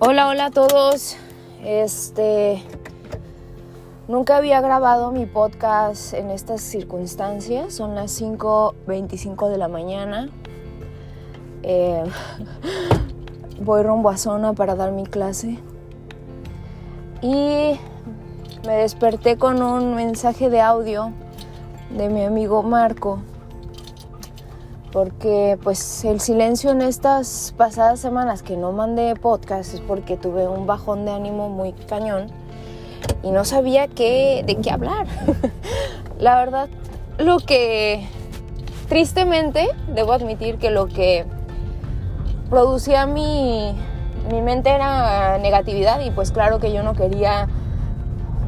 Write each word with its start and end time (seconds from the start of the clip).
Hola, 0.00 0.28
hola 0.28 0.46
a 0.46 0.50
todos. 0.52 1.16
Este 1.64 2.62
nunca 4.06 4.36
había 4.36 4.60
grabado 4.60 5.10
mi 5.10 5.26
podcast 5.26 6.14
en 6.14 6.30
estas 6.30 6.60
circunstancias. 6.60 7.74
Son 7.74 7.96
las 7.96 8.12
5:25 8.12 9.48
de 9.48 9.58
la 9.58 9.66
mañana. 9.66 10.28
Eh, 11.64 12.04
voy 13.60 13.82
rumbo 13.82 14.10
a 14.10 14.16
zona 14.18 14.52
para 14.52 14.76
dar 14.76 14.92
mi 14.92 15.04
clase. 15.04 15.58
Y 17.20 17.76
me 18.64 18.76
desperté 18.76 19.36
con 19.36 19.60
un 19.60 19.96
mensaje 19.96 20.48
de 20.48 20.60
audio 20.60 21.10
de 21.90 22.08
mi 22.08 22.22
amigo 22.22 22.62
Marco 22.62 23.18
porque 24.92 25.58
pues 25.62 26.04
el 26.04 26.20
silencio 26.20 26.70
en 26.70 26.82
estas 26.82 27.54
pasadas 27.56 28.00
semanas 28.00 28.42
que 28.42 28.56
no 28.56 28.72
mandé 28.72 29.14
podcast 29.16 29.74
es 29.74 29.80
porque 29.80 30.16
tuve 30.16 30.48
un 30.48 30.66
bajón 30.66 31.04
de 31.04 31.12
ánimo 31.12 31.48
muy 31.48 31.72
cañón 31.72 32.28
y 33.22 33.30
no 33.30 33.44
sabía 33.44 33.88
qué, 33.88 34.42
de 34.46 34.56
qué 34.56 34.70
hablar. 34.70 35.06
La 36.18 36.36
verdad, 36.36 36.68
lo 37.18 37.38
que 37.38 38.06
tristemente 38.88 39.68
debo 39.94 40.12
admitir 40.12 40.58
que 40.58 40.70
lo 40.70 40.86
que 40.86 41.26
producía 42.48 43.06
mi, 43.06 43.76
mi 44.30 44.40
mente 44.40 44.70
era 44.70 45.38
negatividad 45.38 46.00
y 46.00 46.10
pues 46.10 46.32
claro 46.32 46.58
que 46.58 46.72
yo 46.72 46.82
no 46.82 46.94
quería 46.94 47.48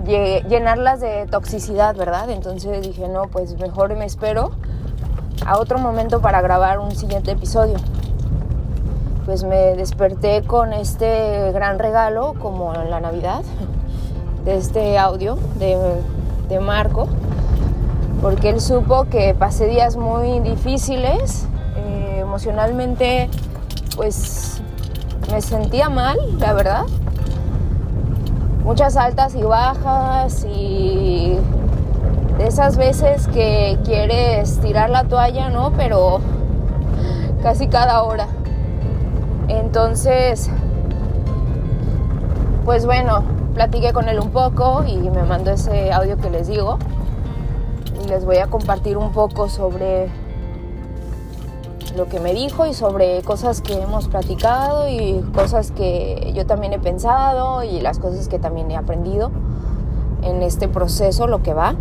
llenarlas 0.07 1.01
de 1.01 1.27
toxicidad, 1.27 1.95
¿verdad? 1.95 2.31
Entonces 2.31 2.83
dije, 2.83 3.07
no, 3.09 3.29
pues 3.29 3.59
mejor 3.59 3.95
me 3.95 4.07
espero 4.07 4.53
a 5.47 5.59
otro 5.59 5.79
momento 5.79 6.21
para 6.21 6.41
grabar 6.41 6.79
un 6.79 6.91
siguiente 6.93 7.33
episodio. 7.33 7.77
Pues 9.25 9.45
me 9.45 9.75
desperté 9.77 10.43
con 10.43 10.73
este 10.73 11.53
gran 11.53 11.79
regalo, 11.79 12.35
como 12.39 12.75
en 12.75 12.91
la 12.91 13.01
Navidad, 13.01 13.43
de 14.45 14.57
este 14.57 14.99
audio 14.99 15.37
de, 15.59 15.79
de 16.49 16.61
Marco, 16.61 17.09
porque 18.21 18.51
él 18.51 18.61
supo 18.61 19.05
que 19.05 19.35
pasé 19.35 19.67
días 19.67 19.97
muy 19.97 20.41
difíciles, 20.41 21.47
eh, 21.77 22.19
emocionalmente, 22.21 23.29
pues 23.97 24.61
me 25.31 25.41
sentía 25.41 25.89
mal, 25.89 26.19
la 26.39 26.53
verdad. 26.53 26.85
Muchas 28.65 28.97
altas 28.97 29.35
y 29.35 29.43
bajas 29.43 30.45
y 30.45 31.39
de 32.41 32.47
esas 32.47 32.79
veces 32.79 33.29
que 33.29 33.79
quieres 33.85 34.61
tirar 34.61 34.89
la 34.89 35.05
toalla, 35.05 35.51
¿no? 35.51 35.75
Pero 35.77 36.21
casi 37.43 37.69
cada 37.69 38.03
hora. 38.03 38.29
Entonces, 39.49 40.49
pues 42.65 42.87
bueno, 42.87 43.25
platiqué 43.53 43.93
con 43.93 44.09
él 44.09 44.19
un 44.19 44.31
poco 44.31 44.85
y 44.87 44.97
me 44.97 45.23
mandó 45.25 45.51
ese 45.51 45.93
audio 45.93 46.17
que 46.17 46.31
les 46.31 46.49
digo. 46.49 46.79
Y 48.03 48.09
les 48.09 48.25
voy 48.25 48.39
a 48.39 48.47
compartir 48.47 48.97
un 48.97 49.13
poco 49.13 49.51
sobre 49.51 50.09
lo 51.95 52.07
que 52.07 52.21
me 52.21 52.33
dijo 52.33 52.65
y 52.65 52.73
sobre 52.73 53.21
cosas 53.21 53.61
que 53.61 53.75
hemos 53.75 54.09
platicado 54.09 54.89
y 54.89 55.21
cosas 55.35 55.73
que 55.73 56.33
yo 56.35 56.47
también 56.47 56.73
he 56.73 56.79
pensado 56.79 57.65
y 57.65 57.81
las 57.81 57.99
cosas 57.99 58.29
que 58.29 58.39
también 58.39 58.71
he 58.71 58.79
aprendido 58.79 59.31
en 60.23 60.43
este 60.43 60.69
proceso, 60.69 61.27
lo 61.27 61.43
que 61.43 61.53
va. 61.53 61.75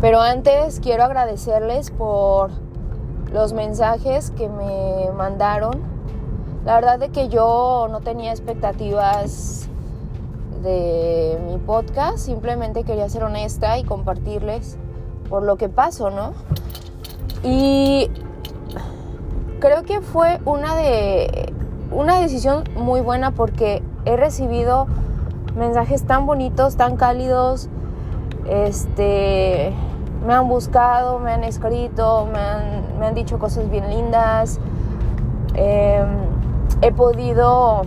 Pero 0.00 0.20
antes 0.20 0.78
quiero 0.80 1.02
agradecerles 1.02 1.90
por 1.90 2.50
los 3.32 3.52
mensajes 3.52 4.30
que 4.30 4.48
me 4.48 5.10
mandaron. 5.16 5.72
La 6.64 6.74
verdad 6.76 7.00
de 7.00 7.08
que 7.08 7.28
yo 7.28 7.88
no 7.90 8.00
tenía 8.00 8.30
expectativas 8.30 9.68
de 10.62 11.38
mi 11.46 11.58
podcast, 11.58 12.18
simplemente 12.18 12.84
quería 12.84 13.08
ser 13.08 13.24
honesta 13.24 13.78
y 13.78 13.84
compartirles 13.84 14.76
por 15.28 15.42
lo 15.42 15.56
que 15.56 15.68
paso, 15.68 16.10
¿no? 16.10 16.32
Y 17.42 18.10
creo 19.60 19.82
que 19.82 20.00
fue 20.00 20.40
una 20.44 20.76
de 20.76 21.52
una 21.90 22.20
decisión 22.20 22.64
muy 22.76 23.00
buena 23.00 23.32
porque 23.32 23.82
he 24.04 24.16
recibido 24.16 24.86
mensajes 25.56 26.06
tan 26.06 26.26
bonitos, 26.26 26.76
tan 26.76 26.96
cálidos, 26.96 27.68
este 28.48 29.72
me 30.26 30.34
han 30.34 30.48
buscado, 30.48 31.18
me 31.18 31.32
han 31.32 31.44
escrito, 31.44 32.28
me 32.32 33.06
han, 33.06 33.14
dicho 33.14 33.38
cosas 33.38 33.70
bien 33.70 33.88
lindas. 33.88 34.58
Em, 35.54 36.08
he 36.82 36.92
podido 36.92 37.82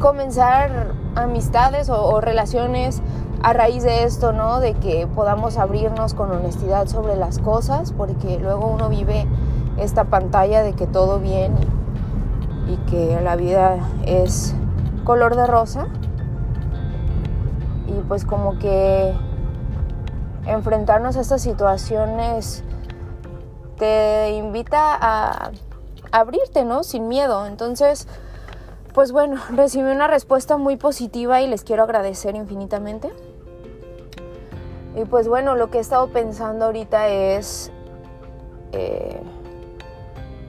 comenzar 0.00 0.92
amistades 1.14 1.88
o, 1.88 2.20
relaciones 2.20 3.02
a 3.42 3.52
raíz 3.52 3.82
de 3.82 4.04
esto, 4.04 4.32
¿no? 4.32 4.60
De 4.60 4.74
que 4.74 5.06
podamos 5.06 5.58
abrirnos 5.58 6.14
con 6.14 6.30
honestidad 6.30 6.86
sobre 6.86 7.16
las 7.16 7.38
cosas, 7.38 7.92
porque 7.92 8.38
luego 8.38 8.66
uno 8.68 8.88
vive 8.88 9.26
esta 9.78 10.04
pantalla 10.04 10.62
de 10.62 10.74
que 10.74 10.86
todo 10.86 11.18
bien 11.18 11.54
y 12.68 12.76
que 12.90 13.20
la 13.20 13.36
vida 13.36 13.78
es 14.04 14.54
color 15.04 15.36
de 15.36 15.46
rosa. 15.46 15.86
Y 17.88 18.00
pues 18.06 18.24
como 18.24 18.58
que 18.58 19.12
enfrentarnos 20.46 21.16
a 21.16 21.20
estas 21.20 21.42
situaciones 21.42 22.64
te 23.78 24.30
invita 24.30 24.96
a 25.00 25.50
abrirte, 26.12 26.64
¿no? 26.64 26.84
Sin 26.84 27.08
miedo. 27.08 27.46
Entonces, 27.46 28.06
pues 28.94 29.12
bueno, 29.12 29.40
recibí 29.50 29.90
una 29.90 30.06
respuesta 30.06 30.56
muy 30.56 30.76
positiva 30.76 31.40
y 31.40 31.48
les 31.48 31.64
quiero 31.64 31.82
agradecer 31.82 32.36
infinitamente. 32.36 33.10
Y 34.94 35.04
pues 35.06 35.26
bueno, 35.26 35.56
lo 35.56 35.70
que 35.70 35.78
he 35.78 35.80
estado 35.80 36.08
pensando 36.08 36.66
ahorita 36.66 37.08
es, 37.08 37.72
eh, 38.72 39.22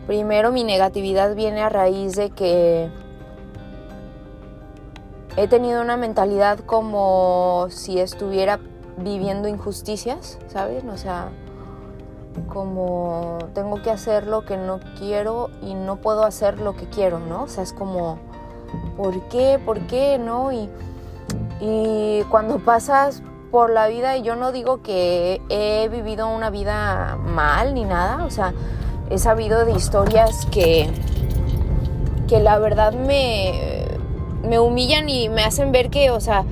primero 0.06 0.52
mi 0.52 0.66
negatividad 0.66 1.34
viene 1.34 1.62
a 1.62 1.70
raíz 1.70 2.16
de 2.16 2.30
que 2.30 2.92
he 5.38 5.48
tenido 5.48 5.82
una 5.82 5.96
mentalidad 5.96 6.60
como 6.60 7.68
si 7.70 8.00
estuviera 8.00 8.60
viviendo 8.98 9.48
injusticias, 9.48 10.40
¿sabes? 10.48 10.84
O 10.86 10.98
sea, 10.98 11.30
como 12.48 13.40
tengo 13.54 13.82
que 13.82 13.92
hacer 13.92 14.28
lo 14.28 14.46
que 14.46 14.58
no 14.58 14.80
quiero 14.98 15.50
y 15.62 15.74
no 15.74 15.98
puedo 15.98 16.24
hacer 16.24 16.60
lo 16.60 16.76
que 16.76 16.86
quiero, 16.86 17.20
¿no? 17.20 17.44
O 17.44 17.48
sea, 17.48 17.64
es 17.64 17.74
como, 17.74 18.18
¿por 18.98 19.20
qué? 19.30 19.60
¿Por 19.64 19.80
qué? 19.82 20.18
¿No? 20.18 20.52
Y, 20.52 20.70
y 21.62 22.24
cuando 22.30 22.60
pasas 22.60 23.22
por 23.52 23.70
la 23.70 23.88
vida, 23.88 24.18
y 24.18 24.24
yo 24.24 24.36
no 24.36 24.52
digo 24.52 24.82
que 24.82 25.42
he 25.50 25.88
vivido 25.90 26.28
una 26.28 26.50
vida 26.50 27.18
mal 27.18 27.74
ni 27.76 27.86
nada, 27.86 28.26
o 28.26 28.32
sea, 28.32 28.54
he 29.10 29.20
sabido 29.20 29.64
de 29.66 29.74
historias 29.74 30.48
que, 30.48 30.90
que 32.28 32.40
la 32.40 32.58
verdad 32.58 32.94
me, 32.94 33.86
me 34.44 34.58
humillan 34.60 35.08
y 35.08 35.30
me 35.30 35.44
hacen 35.44 35.72
ver 35.72 35.92
que, 35.92 36.10
o 36.10 36.20
sea, 36.20 36.46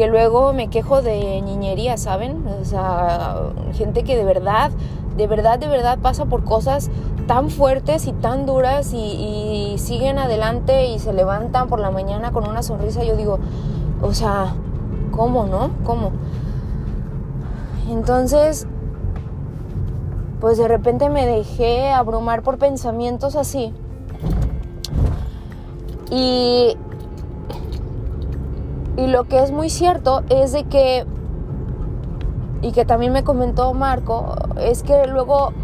que 0.00 0.06
luego 0.06 0.54
me 0.54 0.68
quejo 0.68 1.02
de 1.02 1.42
niñería, 1.42 1.98
¿saben? 1.98 2.42
O 2.58 2.64
sea, 2.64 3.36
gente 3.74 4.02
que 4.02 4.16
de 4.16 4.24
verdad, 4.24 4.70
de 5.18 5.26
verdad, 5.26 5.58
de 5.58 5.68
verdad 5.68 5.98
pasa 5.98 6.24
por 6.24 6.42
cosas 6.42 6.90
tan 7.26 7.50
fuertes 7.50 8.06
y 8.06 8.14
tan 8.14 8.46
duras 8.46 8.94
y, 8.94 9.74
siguen 9.76 10.18
adelante 10.18 10.86
y 10.86 10.98
se 11.00 11.12
levantan 11.12 11.68
por 11.68 11.80
la 11.80 11.90
mañana 11.90 12.32
con 12.32 12.48
una 12.48 12.62
sonrisa. 12.62 13.04
Yo 13.04 13.14
digo, 13.14 13.40
o 14.00 14.14
sea, 14.14 14.54
¿cómo, 15.10 15.44
no? 15.44 15.70
¿Cómo? 15.84 16.12
Entonces, 17.90 18.66
pues 20.40 20.56
de 20.56 20.66
repente 20.66 21.10
me 21.10 21.26
dejé 21.26 21.90
abrumar 21.90 22.40
por 22.40 22.56
pensamientos 22.56 23.36
así. 23.36 23.74
Y 26.10 26.78
y 29.00 29.06
lo 29.06 29.24
que 29.24 29.42
es 29.42 29.50
muy 29.50 29.70
cierto 29.70 30.22
es 30.28 30.52
de 30.52 30.64
que, 30.64 31.06
y 32.60 32.72
que 32.72 32.84
también 32.84 33.14
me 33.14 33.24
comentó 33.24 33.72
Marco, 33.72 34.34
es 34.60 34.82
que 34.82 35.06
luego 35.06 35.54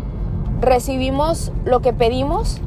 recibimos 0.62 1.52
lo 1.66 1.80
que 1.80 1.92
pedimos, 1.92 2.62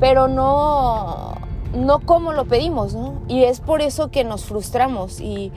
pero 0.00 0.26
no, 0.26 1.34
no 1.76 2.00
como 2.00 2.32
lo 2.32 2.46
pedimos, 2.46 2.94
¿no? 2.94 3.14
Y 3.28 3.44
es 3.44 3.60
por 3.60 3.82
eso 3.82 4.10
que 4.10 4.24
nos 4.24 4.44
frustramos. 4.46 5.20
Y, 5.20 5.52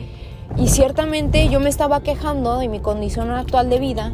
y 0.56 0.68
ciertamente 0.68 1.50
yo 1.50 1.60
me 1.60 1.69
estaba 1.69 2.01
quejando 2.01 2.60
de 2.60 2.68
mi 2.68 2.80
condición 2.81 3.31
actual 3.31 3.72
de 3.72 3.80
vida, 3.80 4.12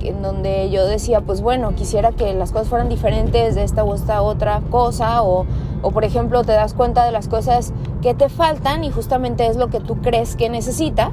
en 0.00 0.20
donde 0.20 0.68
yo 0.68 0.84
decía, 0.84 1.22
pues 1.22 1.40
bueno, 1.40 1.74
quisiera 1.74 2.12
que 2.12 2.34
las 2.34 2.52
cosas 2.52 2.68
fueran 2.68 2.90
diferentes 2.90 3.54
de 3.54 3.64
esta 3.64 3.84
o 3.84 3.94
esta 3.94 4.20
otra 4.20 4.60
cosa, 4.70 5.22
o, 5.22 5.46
o 5.84 5.90
por 5.90 6.04
ejemplo 6.04 6.42
te 6.44 6.52
das 6.52 6.74
cuenta 6.74 7.04
de 7.04 7.12
las 7.12 7.28
cosas 7.28 7.72
que 8.02 8.14
te 8.14 8.28
faltan 8.28 8.84
y 8.84 8.90
justamente 8.90 9.46
es 9.46 9.56
lo 9.56 9.68
que 9.68 9.80
tú 9.80 9.96
crees 9.96 10.34
que 10.34 10.48
necesitas. 10.48 11.12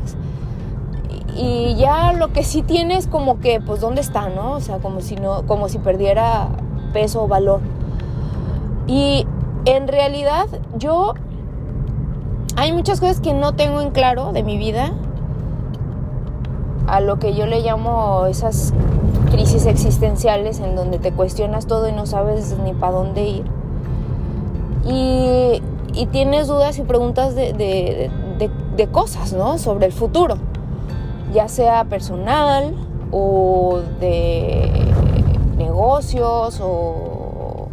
Y 1.35 1.75
ya 1.75 2.13
lo 2.13 2.29
que 2.29 2.43
sí 2.43 2.61
tienes 2.61 3.07
como 3.07 3.39
que, 3.39 3.61
pues, 3.61 3.79
¿dónde 3.79 4.01
está, 4.01 4.29
no? 4.29 4.51
O 4.53 4.59
sea, 4.59 4.79
como 4.79 5.01
si, 5.01 5.15
no, 5.15 5.45
como 5.45 5.69
si 5.69 5.77
perdiera 5.77 6.49
peso 6.93 7.23
o 7.23 7.27
valor. 7.27 7.61
Y 8.87 9.25
en 9.65 9.87
realidad 9.87 10.47
yo 10.77 11.13
hay 12.55 12.73
muchas 12.73 12.99
cosas 12.99 13.21
que 13.21 13.33
no 13.33 13.53
tengo 13.53 13.81
en 13.81 13.91
claro 13.91 14.31
de 14.33 14.43
mi 14.43 14.57
vida, 14.57 14.91
a 16.87 16.99
lo 16.99 17.19
que 17.19 17.33
yo 17.33 17.45
le 17.45 17.61
llamo 17.61 18.25
esas 18.25 18.73
crisis 19.31 19.65
existenciales 19.65 20.59
en 20.59 20.75
donde 20.75 20.99
te 20.99 21.13
cuestionas 21.13 21.65
todo 21.65 21.87
y 21.87 21.93
no 21.93 22.05
sabes 22.05 22.57
ni 22.63 22.73
para 22.73 22.93
dónde 22.93 23.23
ir. 23.23 23.60
Y, 24.85 25.61
tienes 26.11 26.47
dudas 26.47 26.79
y 26.79 26.83
preguntas 26.83 27.35
de, 27.35 27.53
de, 27.53 28.87
cosas, 28.87 29.33
¿no? 29.33 29.57
Sobre 29.57 29.85
el 29.85 29.91
futuro, 29.91 30.35
ya 31.33 31.47
sea 31.47 31.83
personal 31.83 32.73
o 33.11 33.81
de 33.99 34.71
negocios 35.57 36.59
o, 36.59 37.67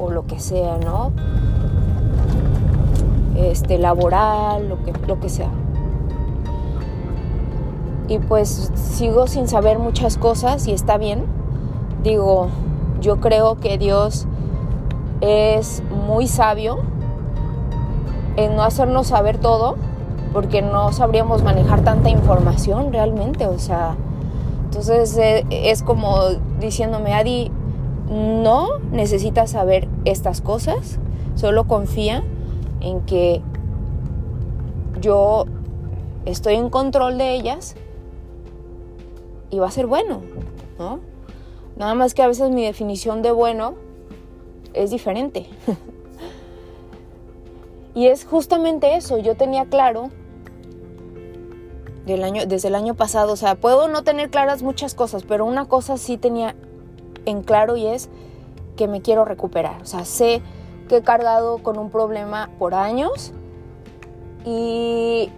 o 0.00 0.10
lo 0.10 0.26
que 0.26 0.40
sea, 0.40 0.78
¿no? 0.78 1.12
este, 3.36 3.78
laboral, 3.78 4.68
lo 4.68 4.82
que, 4.84 4.92
lo 5.06 5.20
que 5.20 5.28
sea. 5.28 5.50
Y 8.08 8.18
pues 8.18 8.70
sigo 8.74 9.26
sin 9.26 9.48
saber 9.48 9.78
muchas 9.78 10.18
cosas 10.18 10.66
y 10.66 10.72
está 10.72 10.98
bien. 10.98 11.24
Digo, 12.02 12.48
yo 13.00 13.20
creo 13.20 13.58
que 13.60 13.78
Dios 13.78 14.26
es 15.20 15.82
muy 15.90 16.28
sabio 16.28 16.78
en 18.36 18.56
no 18.56 18.62
hacernos 18.62 19.08
saber 19.08 19.38
todo, 19.38 19.76
porque 20.32 20.62
no 20.62 20.92
sabríamos 20.92 21.42
manejar 21.42 21.82
tanta 21.84 22.10
información 22.10 22.92
realmente. 22.92 23.46
O 23.46 23.58
sea, 23.58 23.96
entonces 24.64 25.16
eh, 25.16 25.46
es 25.50 25.82
como 25.82 26.18
diciéndome, 26.60 27.14
Adi, 27.14 27.50
no 28.10 28.78
necesitas 28.90 29.50
saber 29.50 29.88
estas 30.04 30.40
cosas, 30.40 30.98
solo 31.36 31.64
confía 31.64 32.22
en 32.80 33.00
que 33.02 33.40
yo 35.00 35.46
estoy 36.24 36.54
en 36.54 36.70
control 36.70 37.18
de 37.18 37.34
ellas 37.34 37.76
y 39.50 39.58
va 39.58 39.68
a 39.68 39.70
ser 39.70 39.86
bueno, 39.86 40.20
¿no? 40.78 41.00
Nada 41.76 41.94
más 41.94 42.14
que 42.14 42.22
a 42.22 42.28
veces 42.28 42.50
mi 42.50 42.64
definición 42.64 43.22
de 43.22 43.32
bueno 43.32 43.74
es 44.74 44.90
diferente. 44.90 45.46
y 47.94 48.08
es 48.08 48.24
justamente 48.24 48.96
eso, 48.96 49.18
yo 49.18 49.36
tenía 49.36 49.66
claro 49.66 50.10
del 52.06 52.22
año, 52.22 52.46
desde 52.46 52.68
el 52.68 52.74
año 52.74 52.94
pasado, 52.94 53.32
o 53.32 53.36
sea, 53.36 53.54
puedo 53.54 53.88
no 53.88 54.04
tener 54.04 54.30
claras 54.30 54.62
muchas 54.62 54.94
cosas, 54.94 55.22
pero 55.22 55.46
una 55.46 55.66
cosa 55.66 55.96
sí 55.96 56.18
tenía 56.18 56.54
en 57.24 57.42
claro 57.42 57.76
y 57.76 57.86
es 57.86 58.10
que 58.76 58.88
me 58.88 59.00
quiero 59.00 59.24
recuperar, 59.24 59.80
o 59.80 59.86
sea, 59.86 60.04
sé 60.04 60.42
que 60.88 60.98
he 60.98 61.02
cargado 61.02 61.62
con 61.62 61.78
un 61.78 61.90
problema 61.90 62.50
por 62.58 62.74
años 62.74 63.32
y, 64.44 65.30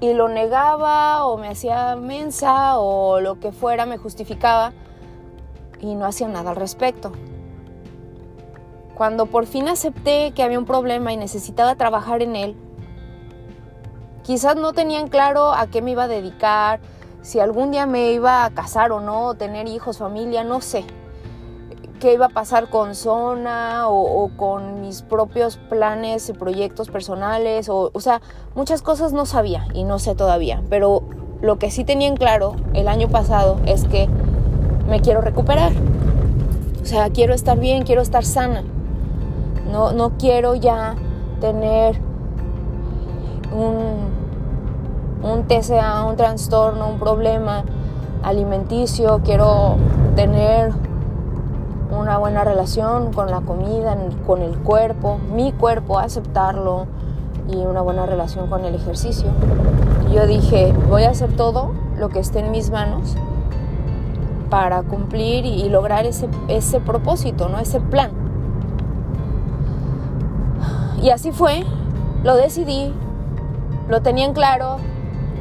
y 0.00 0.12
lo 0.14 0.28
negaba 0.28 1.26
o 1.26 1.36
me 1.36 1.48
hacía 1.48 1.94
mensa 1.94 2.78
o 2.78 3.20
lo 3.20 3.38
que 3.38 3.52
fuera, 3.52 3.86
me 3.86 3.98
justificaba 3.98 4.72
y 5.80 5.94
no 5.94 6.06
hacía 6.06 6.26
nada 6.26 6.50
al 6.50 6.56
respecto. 6.56 7.12
Cuando 8.94 9.26
por 9.26 9.46
fin 9.46 9.68
acepté 9.68 10.32
que 10.32 10.42
había 10.42 10.58
un 10.58 10.66
problema 10.66 11.12
y 11.12 11.16
necesitaba 11.16 11.74
trabajar 11.74 12.22
en 12.22 12.36
él, 12.36 12.56
quizás 14.22 14.56
no 14.56 14.72
tenían 14.72 15.08
claro 15.08 15.52
a 15.52 15.66
qué 15.66 15.82
me 15.82 15.92
iba 15.92 16.04
a 16.04 16.08
dedicar, 16.08 16.80
si 17.22 17.40
algún 17.40 17.70
día 17.70 17.86
me 17.86 18.12
iba 18.12 18.44
a 18.44 18.50
casar 18.50 18.92
o 18.92 19.00
no, 19.00 19.34
tener 19.34 19.66
hijos, 19.66 19.98
familia, 19.98 20.44
no 20.44 20.60
sé 20.60 20.84
qué 22.04 22.12
iba 22.12 22.26
a 22.26 22.28
pasar 22.28 22.68
con 22.68 22.94
Zona 22.94 23.88
o, 23.88 24.30
con 24.36 24.82
mis 24.82 25.00
propios 25.00 25.56
planes 25.56 26.28
y 26.28 26.34
proyectos 26.34 26.90
personales. 26.90 27.70
O, 27.70 27.90
o 27.94 28.00
sea, 28.00 28.20
muchas 28.54 28.82
cosas 28.82 29.14
no 29.14 29.24
sabía 29.24 29.66
y 29.72 29.84
no 29.84 29.98
sé 29.98 30.14
todavía. 30.14 30.62
Pero 30.68 31.02
lo 31.40 31.58
que 31.58 31.70
sí 31.70 31.82
tenía 31.82 32.08
en 32.08 32.16
claro 32.16 32.56
el 32.74 32.88
año 32.88 33.08
pasado 33.08 33.58
es 33.64 33.84
que 33.84 34.08
me 34.86 35.00
quiero 35.00 35.22
recuperar. 35.22 35.72
O 36.82 36.84
sea, 36.84 37.08
quiero 37.08 37.32
estar 37.32 37.58
bien, 37.58 37.84
quiero 37.84 38.02
estar 38.02 38.22
sana. 38.22 38.64
No, 39.70 39.92
no 39.92 40.10
quiero 40.18 40.54
ya 40.54 40.94
tener 41.40 42.00
un, 43.52 45.44
TCA, 45.46 46.04
un 46.04 46.16
trastorno, 46.16 46.88
un 46.88 46.98
problema 46.98 47.64
alimenticio. 48.22 49.20
Quiero 49.24 49.76
tener 50.16 50.72
una 51.90 52.18
buena 52.18 52.44
relación 52.44 53.12
con 53.12 53.30
la 53.30 53.40
comida, 53.40 53.96
con 54.26 54.42
el 54.42 54.58
cuerpo, 54.58 55.18
mi 55.32 55.52
cuerpo, 55.52 55.98
aceptarlo 55.98 56.86
y 57.48 57.56
una 57.56 57.82
buena 57.82 58.06
relación 58.06 58.48
con 58.48 58.64
el 58.64 58.74
ejercicio. 58.74 59.28
Yo 60.12 60.26
dije, 60.26 60.72
voy 60.88 61.04
a 61.04 61.10
hacer 61.10 61.34
todo 61.36 61.72
lo 61.98 62.08
que 62.08 62.18
esté 62.18 62.40
en 62.40 62.50
mis 62.50 62.70
manos 62.70 63.16
para 64.50 64.82
cumplir 64.82 65.46
y 65.46 65.68
lograr 65.68 66.06
ese, 66.06 66.28
ese 66.48 66.80
propósito, 66.80 67.48
¿no? 67.48 67.58
ese 67.58 67.80
plan. 67.80 68.23
Y 71.04 71.10
así 71.10 71.32
fue, 71.32 71.64
lo 72.22 72.34
decidí, 72.34 72.90
lo 73.90 74.00
tenía 74.00 74.24
en 74.24 74.32
claro, 74.32 74.78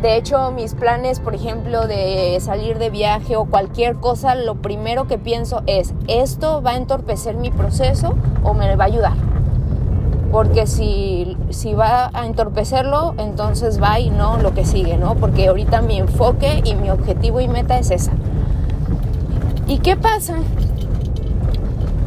de 0.01 0.17
hecho, 0.17 0.51
mis 0.51 0.73
planes, 0.73 1.21
por 1.21 1.33
ejemplo, 1.33 1.87
de 1.87 2.37
salir 2.41 2.79
de 2.79 2.89
viaje 2.89 3.37
o 3.37 3.45
cualquier 3.45 3.95
cosa, 3.95 4.35
lo 4.35 4.55
primero 4.55 5.07
que 5.07 5.17
pienso 5.17 5.63
es, 5.65 5.93
¿esto 6.09 6.61
va 6.61 6.71
a 6.71 6.75
entorpecer 6.75 7.37
mi 7.37 7.49
proceso 7.49 8.13
o 8.43 8.53
me 8.53 8.75
va 8.75 8.83
a 8.83 8.87
ayudar? 8.87 9.13
Porque 10.33 10.67
si, 10.67 11.37
si 11.51 11.73
va 11.75 12.11
a 12.13 12.25
entorpecerlo, 12.25 13.15
entonces 13.17 13.81
va 13.81 14.01
y 14.01 14.09
no 14.09 14.39
lo 14.39 14.53
que 14.53 14.65
sigue, 14.65 14.97
¿no? 14.97 15.15
Porque 15.15 15.47
ahorita 15.47 15.81
mi 15.81 15.97
enfoque 15.97 16.61
y 16.65 16.75
mi 16.75 16.89
objetivo 16.89 17.39
y 17.39 17.47
meta 17.47 17.79
es 17.79 17.89
esa. 17.89 18.11
¿Y 19.65 19.77
qué 19.77 19.95
pasa? 19.95 20.35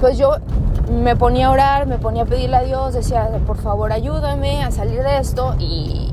Pues 0.02 0.18
yo 0.18 0.32
me 0.90 1.16
ponía 1.16 1.48
a 1.48 1.50
orar, 1.50 1.86
me 1.86 1.98
ponía 1.98 2.22
a 2.22 2.26
pedirle 2.26 2.56
a 2.56 2.62
Dios, 2.62 2.94
decía, 2.94 3.28
por 3.46 3.56
favor 3.56 3.92
ayúdame 3.92 4.62
a 4.62 4.70
salir 4.70 5.02
de 5.02 5.18
esto 5.18 5.54
y, 5.58 6.12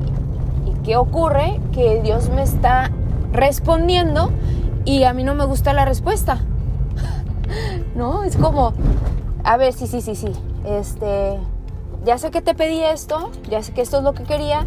¿Qué 0.84 0.98
ocurre? 0.98 1.60
Que 1.72 2.02
Dios 2.02 2.28
me 2.28 2.42
está 2.42 2.90
respondiendo 3.32 4.30
y 4.84 5.04
a 5.04 5.14
mí 5.14 5.24
no 5.24 5.34
me 5.34 5.46
gusta 5.46 5.72
la 5.72 5.86
respuesta. 5.86 6.40
¿No? 7.96 8.22
Es 8.22 8.36
como, 8.36 8.74
a 9.44 9.56
ver, 9.56 9.72
sí, 9.72 9.86
sí, 9.86 10.02
sí, 10.02 10.14
sí. 10.14 10.30
Este, 10.66 11.38
ya 12.04 12.18
sé 12.18 12.30
que 12.30 12.42
te 12.42 12.54
pedí 12.54 12.82
esto, 12.82 13.30
ya 13.48 13.62
sé 13.62 13.72
que 13.72 13.80
esto 13.80 13.96
es 13.96 14.04
lo 14.04 14.12
que 14.12 14.24
quería, 14.24 14.66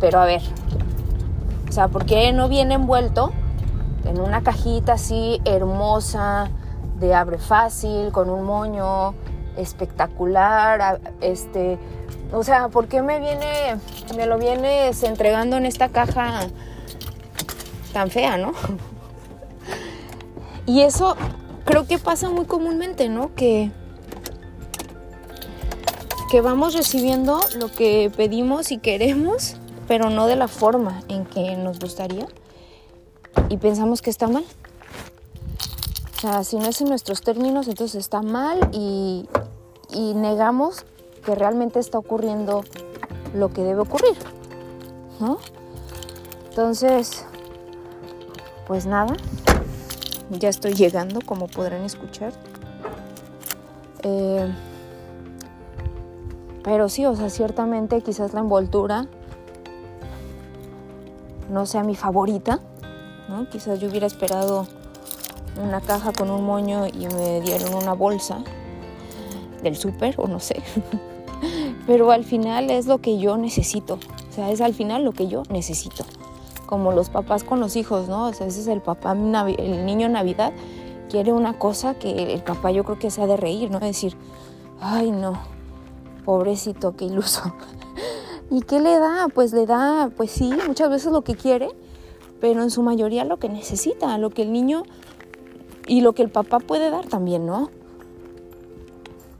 pero 0.00 0.18
a 0.18 0.24
ver. 0.24 0.42
O 1.68 1.72
sea, 1.72 1.86
¿por 1.86 2.04
qué 2.04 2.32
no 2.32 2.48
viene 2.48 2.74
envuelto 2.74 3.30
en 4.06 4.20
una 4.20 4.42
cajita 4.42 4.94
así 4.94 5.40
hermosa, 5.44 6.50
de 6.98 7.14
abre 7.14 7.38
fácil, 7.38 8.12
con 8.12 8.30
un 8.30 8.44
moño 8.44 9.14
espectacular, 9.56 11.00
este, 11.20 11.78
o 12.32 12.42
sea, 12.44 12.68
¿por 12.68 12.86
qué 12.86 13.02
me 13.02 13.18
viene, 13.18 13.78
me 14.16 14.26
lo 14.26 14.38
vienes 14.38 15.02
entregando 15.02 15.56
en 15.56 15.66
esta 15.66 15.88
caja 15.88 16.46
tan 17.92 18.10
fea, 18.10 18.36
no? 18.36 18.52
Y 20.66 20.82
eso 20.82 21.16
creo 21.64 21.86
que 21.86 21.98
pasa 21.98 22.28
muy 22.28 22.44
comúnmente, 22.44 23.08
¿no? 23.08 23.34
Que, 23.34 23.70
que 26.30 26.42
vamos 26.42 26.74
recibiendo 26.74 27.40
lo 27.58 27.72
que 27.72 28.12
pedimos 28.14 28.70
y 28.70 28.76
queremos, 28.76 29.56
pero 29.86 30.10
no 30.10 30.26
de 30.26 30.36
la 30.36 30.46
forma 30.46 31.00
en 31.08 31.24
que 31.24 31.56
nos 31.56 31.78
gustaría. 31.78 32.26
Y 33.48 33.56
pensamos 33.56 34.02
que 34.02 34.10
está 34.10 34.28
mal. 34.28 34.44
O 36.18 36.20
sea, 36.20 36.42
si 36.42 36.56
no 36.56 36.66
es 36.66 36.80
en 36.80 36.88
nuestros 36.88 37.20
términos, 37.20 37.68
entonces 37.68 37.94
está 37.94 38.22
mal 38.22 38.70
y, 38.72 39.28
y 39.92 40.14
negamos 40.14 40.84
que 41.24 41.36
realmente 41.36 41.78
está 41.78 41.96
ocurriendo 41.96 42.64
lo 43.34 43.52
que 43.52 43.62
debe 43.62 43.82
ocurrir, 43.82 44.16
¿no? 45.20 45.38
Entonces, 46.48 47.24
pues 48.66 48.84
nada, 48.84 49.14
ya 50.30 50.48
estoy 50.48 50.72
llegando, 50.72 51.20
como 51.24 51.46
podrán 51.46 51.84
escuchar. 51.84 52.32
Eh, 54.02 54.52
pero 56.64 56.88
sí, 56.88 57.06
o 57.06 57.14
sea, 57.14 57.30
ciertamente 57.30 58.00
quizás 58.00 58.34
la 58.34 58.40
envoltura 58.40 59.06
no 61.48 61.64
sea 61.64 61.84
mi 61.84 61.94
favorita, 61.94 62.58
¿no? 63.28 63.48
Quizás 63.48 63.78
yo 63.78 63.88
hubiera 63.88 64.08
esperado 64.08 64.66
una 65.62 65.80
caja 65.80 66.12
con 66.12 66.30
un 66.30 66.44
moño 66.44 66.86
y 66.86 67.06
me 67.06 67.40
dieron 67.40 67.74
una 67.74 67.92
bolsa 67.92 68.42
del 69.62 69.76
súper 69.76 70.14
o 70.18 70.26
no 70.26 70.40
sé. 70.40 70.62
Pero 71.86 72.10
al 72.10 72.24
final 72.24 72.70
es 72.70 72.86
lo 72.86 72.98
que 72.98 73.18
yo 73.18 73.36
necesito. 73.36 73.94
O 73.94 74.32
sea, 74.32 74.50
es 74.50 74.60
al 74.60 74.74
final 74.74 75.04
lo 75.04 75.12
que 75.12 75.28
yo 75.28 75.42
necesito. 75.50 76.04
Como 76.66 76.92
los 76.92 77.08
papás 77.08 77.44
con 77.44 77.60
los 77.60 77.76
hijos, 77.76 78.08
¿no? 78.08 78.26
O 78.26 78.32
sea, 78.32 78.46
el 78.46 78.80
papá, 78.82 79.12
el 79.12 79.86
niño 79.86 80.08
Navidad 80.08 80.52
quiere 81.08 81.32
una 81.32 81.58
cosa 81.58 81.94
que 81.94 82.34
el 82.34 82.42
papá 82.42 82.70
yo 82.70 82.84
creo 82.84 82.98
que 82.98 83.10
se 83.10 83.22
ha 83.22 83.26
de 83.26 83.36
reír, 83.36 83.70
¿no? 83.70 83.80
Decir, 83.80 84.16
ay 84.80 85.10
no, 85.10 85.40
pobrecito, 86.24 86.94
qué 86.94 87.06
iluso. 87.06 87.54
¿Y 88.50 88.62
qué 88.62 88.80
le 88.80 88.98
da? 88.98 89.28
Pues 89.34 89.52
le 89.52 89.66
da, 89.66 90.10
pues 90.16 90.30
sí, 90.30 90.52
muchas 90.66 90.90
veces 90.90 91.12
lo 91.12 91.22
que 91.22 91.34
quiere, 91.34 91.70
pero 92.40 92.62
en 92.62 92.70
su 92.70 92.82
mayoría 92.82 93.24
lo 93.24 93.38
que 93.38 93.48
necesita, 93.48 94.16
lo 94.18 94.30
que 94.30 94.42
el 94.42 94.52
niño 94.52 94.84
y 95.88 96.02
lo 96.02 96.12
que 96.12 96.22
el 96.22 96.28
papá 96.28 96.60
puede 96.60 96.90
dar 96.90 97.06
también, 97.06 97.46
¿no? 97.46 97.70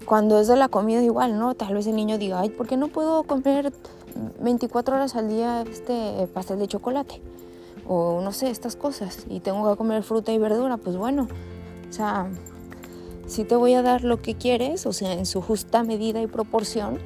Cuando 0.06 0.40
es 0.40 0.48
de 0.48 0.56
la 0.56 0.68
comida 0.68 1.02
igual, 1.02 1.38
¿no? 1.38 1.54
Tal 1.54 1.74
vez 1.74 1.86
el 1.86 1.94
niño 1.94 2.16
diga, 2.16 2.40
ay, 2.40 2.48
¿por 2.48 2.66
qué 2.66 2.78
no 2.78 2.88
puedo 2.88 3.22
comer 3.24 3.72
24 4.40 4.96
horas 4.96 5.14
al 5.14 5.28
día 5.28 5.62
este 5.62 6.26
pastel 6.32 6.58
de 6.58 6.66
chocolate? 6.66 7.20
O 7.86 8.22
no 8.22 8.32
sé, 8.32 8.50
estas 8.50 8.74
cosas. 8.74 9.26
Y 9.28 9.40
tengo 9.40 9.70
que 9.70 9.76
comer 9.76 10.02
fruta 10.02 10.32
y 10.32 10.38
verdura, 10.38 10.78
pues 10.78 10.96
bueno. 10.96 11.28
O 11.88 11.92
sea, 11.92 12.30
sí 13.26 13.44
te 13.44 13.54
voy 13.54 13.74
a 13.74 13.82
dar 13.82 14.02
lo 14.02 14.22
que 14.22 14.34
quieres, 14.34 14.86
o 14.86 14.94
sea, 14.94 15.12
en 15.12 15.26
su 15.26 15.42
justa 15.42 15.82
medida 15.82 16.22
y 16.22 16.26
proporción, 16.26 16.98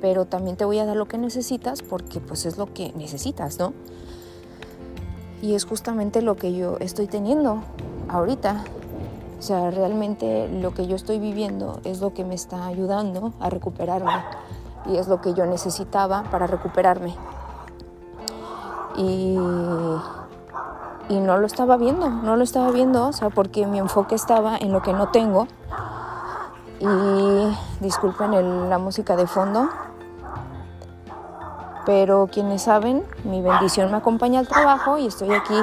pero 0.00 0.26
también 0.26 0.56
te 0.56 0.64
voy 0.64 0.78
a 0.78 0.86
dar 0.86 0.96
lo 0.96 1.06
que 1.08 1.18
necesitas 1.18 1.82
porque 1.82 2.20
pues 2.20 2.46
es 2.46 2.56
lo 2.56 2.72
que 2.72 2.92
necesitas, 2.96 3.58
¿no? 3.58 3.72
Y 5.42 5.54
es 5.54 5.64
justamente 5.64 6.22
lo 6.22 6.36
que 6.36 6.54
yo 6.54 6.76
estoy 6.78 7.08
teniendo 7.08 7.62
ahorita. 8.08 8.64
O 9.38 9.42
sea, 9.42 9.70
realmente 9.70 10.48
lo 10.48 10.72
que 10.72 10.86
yo 10.86 10.96
estoy 10.96 11.18
viviendo 11.18 11.80
es 11.84 12.00
lo 12.00 12.14
que 12.14 12.24
me 12.24 12.34
está 12.34 12.66
ayudando 12.66 13.32
a 13.38 13.50
recuperarme 13.50 14.12
y 14.86 14.96
es 14.96 15.08
lo 15.08 15.20
que 15.20 15.34
yo 15.34 15.46
necesitaba 15.46 16.24
para 16.30 16.46
recuperarme. 16.46 17.14
Y, 18.96 19.36
y 21.08 21.20
no 21.20 21.36
lo 21.36 21.46
estaba 21.46 21.76
viendo, 21.76 22.08
no 22.08 22.36
lo 22.36 22.42
estaba 22.42 22.70
viendo, 22.70 23.08
o 23.08 23.12
sea, 23.12 23.30
porque 23.30 23.66
mi 23.66 23.78
enfoque 23.78 24.14
estaba 24.14 24.56
en 24.56 24.72
lo 24.72 24.82
que 24.82 24.92
no 24.92 25.08
tengo. 25.08 25.46
Y 26.78 27.56
disculpen 27.80 28.68
la 28.68 28.78
música 28.78 29.16
de 29.16 29.26
fondo, 29.26 29.68
pero 31.86 32.28
quienes 32.30 32.62
saben, 32.62 33.02
mi 33.24 33.40
bendición 33.40 33.90
me 33.90 33.96
acompaña 33.96 34.40
al 34.40 34.48
trabajo 34.48 34.98
y 34.98 35.06
estoy 35.06 35.32
aquí 35.32 35.54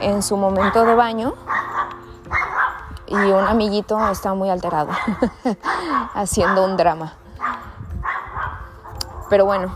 en 0.00 0.22
su 0.22 0.36
momento 0.36 0.84
de 0.84 0.94
baño 0.94 1.34
y 3.06 3.14
un 3.14 3.44
amiguito 3.44 3.98
está 4.10 4.34
muy 4.34 4.50
alterado, 4.50 4.90
haciendo 6.14 6.64
un 6.64 6.76
drama. 6.76 7.14
Pero 9.28 9.44
bueno, 9.44 9.74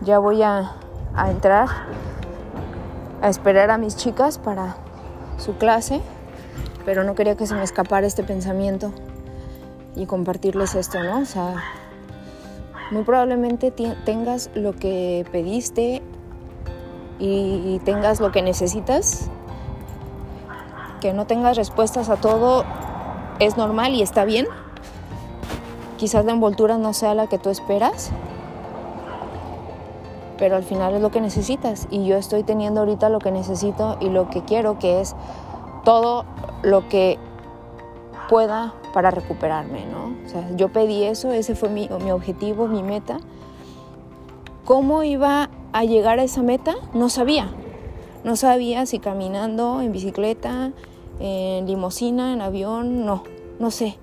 ya 0.00 0.18
voy 0.18 0.42
a, 0.42 0.72
a, 1.14 1.30
entrar 1.30 1.68
a 3.20 3.28
esperar 3.28 3.70
a 3.70 3.78
mis 3.78 3.96
chicas 3.96 4.38
para 4.38 4.76
su 5.38 5.56
clase, 5.56 6.02
pero 6.84 7.04
no 7.04 7.14
quería 7.14 7.36
que 7.36 7.46
se 7.46 7.54
me 7.54 7.62
escapara 7.62 8.06
este 8.06 8.22
pensamiento 8.22 8.92
y 9.96 10.06
compartirles 10.06 10.74
esto, 10.74 11.02
¿no? 11.02 11.20
O 11.20 11.24
sea, 11.24 11.62
muy 12.90 13.02
probablemente 13.02 13.70
tengas 13.70 14.50
lo 14.54 14.74
que 14.74 15.26
pediste 15.32 16.02
y 17.18 17.80
tengas 17.84 18.20
lo 18.20 18.32
que 18.32 18.42
necesitas. 18.42 19.30
Que 21.00 21.12
no 21.12 21.26
tengas 21.26 21.56
respuestas 21.56 22.08
a 22.08 22.16
todo 22.16 22.64
es 23.38 23.56
normal 23.56 23.94
y 23.94 24.02
está 24.02 24.24
bien. 24.24 24.46
Quizás 25.96 26.24
la 26.24 26.32
envoltura 26.32 26.78
no 26.78 26.92
sea 26.92 27.14
la 27.14 27.26
que 27.26 27.38
tú 27.38 27.50
esperas, 27.50 28.10
pero 30.38 30.56
al 30.56 30.64
final 30.64 30.94
es 30.94 31.00
lo 31.00 31.10
que 31.10 31.20
necesitas. 31.20 31.86
Y 31.90 32.04
yo 32.04 32.16
estoy 32.16 32.42
teniendo 32.42 32.80
ahorita 32.80 33.08
lo 33.08 33.18
que 33.18 33.30
necesito 33.30 33.96
y 34.00 34.08
lo 34.08 34.28
que 34.28 34.42
quiero, 34.42 34.78
que 34.78 35.00
es 35.00 35.14
todo 35.84 36.24
lo 36.62 36.88
que 36.88 37.18
pueda 38.28 38.74
para 38.92 39.10
recuperarme, 39.10 39.84
¿no? 39.86 40.14
O 40.26 40.28
sea, 40.28 40.48
yo 40.56 40.70
pedí 40.72 41.04
eso, 41.04 41.30
ese 41.30 41.54
fue 41.54 41.68
mi, 41.68 41.88
mi 42.02 42.10
objetivo, 42.10 42.66
mi 42.66 42.82
meta. 42.82 43.18
¿Cómo 44.64 45.02
iba 45.02 45.50
a 45.74 45.84
llegar 45.84 46.18
a 46.18 46.24
esa 46.24 46.42
meta? 46.42 46.74
No 46.94 47.10
sabía. 47.10 47.50
No 48.24 48.36
sabía 48.36 48.86
si 48.86 48.98
caminando, 48.98 49.82
en 49.82 49.92
bicicleta, 49.92 50.72
en 51.20 51.66
limosina, 51.66 52.32
en 52.32 52.40
avión, 52.40 53.04
no, 53.04 53.24
no 53.58 53.70
sé. 53.70 53.98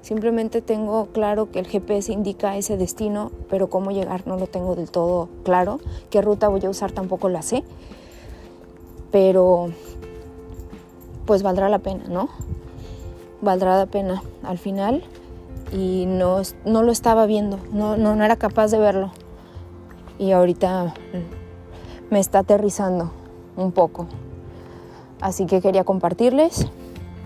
Simplemente 0.00 0.62
tengo 0.62 1.06
claro 1.06 1.50
que 1.50 1.58
el 1.58 1.66
GPS 1.66 2.12
indica 2.12 2.56
ese 2.56 2.76
destino, 2.76 3.32
pero 3.50 3.68
cómo 3.68 3.90
llegar 3.90 4.26
no 4.28 4.36
lo 4.36 4.46
tengo 4.46 4.76
del 4.76 4.92
todo 4.92 5.28
claro. 5.42 5.80
¿Qué 6.10 6.22
ruta 6.22 6.48
voy 6.48 6.64
a 6.64 6.70
usar 6.70 6.92
tampoco 6.92 7.28
la 7.28 7.42
sé? 7.42 7.64
Pero 9.10 9.70
pues 11.26 11.42
valdrá 11.42 11.68
la 11.68 11.80
pena, 11.80 12.04
¿no? 12.08 12.28
valdrá 13.44 13.78
la 13.78 13.86
pena 13.86 14.22
al 14.42 14.58
final 14.58 15.04
y 15.72 16.06
no, 16.06 16.42
no 16.64 16.82
lo 16.82 16.90
estaba 16.90 17.26
viendo, 17.26 17.58
no, 17.72 17.96
no 17.96 18.24
era 18.24 18.36
capaz 18.36 18.70
de 18.70 18.78
verlo. 18.78 19.12
Y 20.18 20.32
ahorita 20.32 20.94
me 22.10 22.20
está 22.20 22.40
aterrizando 22.40 23.10
un 23.56 23.72
poco. 23.72 24.06
Así 25.20 25.46
que 25.46 25.60
quería 25.60 25.84
compartirles, 25.84 26.66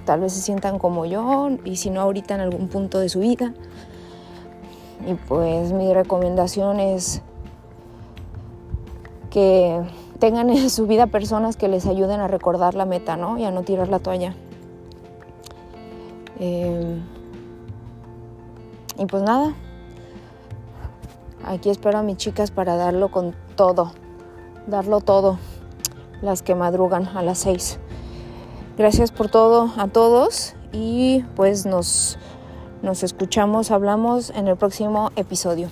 tal 0.05 0.21
vez 0.21 0.33
se 0.33 0.41
sientan 0.41 0.79
como 0.79 1.05
yo 1.05 1.51
y 1.65 1.77
si 1.77 1.91
no 1.91 2.01
ahorita 2.01 2.35
en 2.35 2.41
algún 2.41 2.69
punto 2.69 2.99
de 2.99 3.09
su 3.09 3.21
vida. 3.21 3.55
Y 5.07 5.15
pues 5.15 5.73
mi 5.73 5.93
recomendación 5.93 6.81
es 6.81 7.23
que 9.31 9.83
tengan 10.19 10.51
en 10.51 10.71
su 10.71 10.87
vida 10.87 11.07
personas 11.07 11.57
que 11.57 11.69
les 11.69 11.87
ayuden 11.87 12.21
a 12.21 12.29
recordar 12.29 12.75
la 12.75 12.85
meta, 12.85 13.17
¿no? 13.17 13.39
Y 13.39 13.45
a 13.45 13.51
no 13.51 13.63
tirar 13.63 13.89
la 13.89 13.99
toalla. 13.99 14.35
Em, 16.41 17.03
y 18.97 19.07
pues 19.07 19.23
nada, 19.23 19.55
aquí 21.49 21.71
espero 21.71 21.99
a 21.99 22.03
mis 22.03 22.17
chicas 22.17 22.51
para 22.51 22.77
darlo 22.77 23.11
con 23.11 23.35
todo, 23.57 23.93
darlo 24.67 25.01
todo, 25.01 25.39
las 26.23 26.43
que 26.43 26.55
madrugan 26.55 27.09
a 27.17 27.23
las 27.23 27.39
seis. 27.39 27.79
Gracias 28.77 29.11
por 29.11 29.29
todo 29.29 29.73
a 29.77 29.89
todos 29.89 30.55
y 30.73 31.25
pues 31.35 31.67
nos, 31.67 32.19
nos 32.83 33.03
escuchamos, 33.03 33.71
hablamos 33.71 34.31
en 34.31 34.49
el 34.49 34.57
próximo 34.57 35.11
episodio. 35.17 35.69